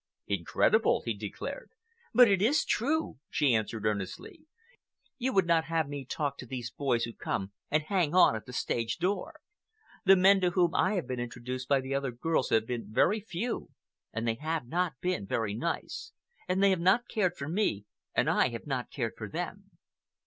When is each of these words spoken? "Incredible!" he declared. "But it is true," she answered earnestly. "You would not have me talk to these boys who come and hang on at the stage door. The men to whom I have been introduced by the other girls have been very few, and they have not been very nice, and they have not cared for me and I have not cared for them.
"Incredible!" 0.25 1.03
he 1.05 1.13
declared. 1.13 1.73
"But 2.11 2.27
it 2.27 2.41
is 2.41 2.65
true," 2.65 3.19
she 3.29 3.53
answered 3.53 3.85
earnestly. 3.85 4.47
"You 5.19 5.31
would 5.31 5.45
not 5.45 5.65
have 5.65 5.87
me 5.87 6.05
talk 6.05 6.39
to 6.39 6.47
these 6.47 6.71
boys 6.71 7.03
who 7.03 7.13
come 7.13 7.51
and 7.69 7.83
hang 7.83 8.15
on 8.15 8.35
at 8.35 8.47
the 8.47 8.51
stage 8.53 8.97
door. 8.97 9.41
The 10.05 10.15
men 10.15 10.41
to 10.41 10.49
whom 10.49 10.73
I 10.73 10.95
have 10.95 11.05
been 11.07 11.19
introduced 11.19 11.67
by 11.67 11.81
the 11.81 11.93
other 11.93 12.09
girls 12.09 12.49
have 12.49 12.65
been 12.65 12.91
very 12.91 13.19
few, 13.19 13.69
and 14.11 14.27
they 14.27 14.37
have 14.41 14.65
not 14.67 14.93
been 15.01 15.27
very 15.27 15.53
nice, 15.53 16.13
and 16.47 16.63
they 16.63 16.71
have 16.71 16.79
not 16.81 17.07
cared 17.07 17.37
for 17.37 17.47
me 17.47 17.85
and 18.15 18.27
I 18.27 18.49
have 18.49 18.65
not 18.65 18.89
cared 18.89 19.13
for 19.15 19.29
them. 19.29 19.69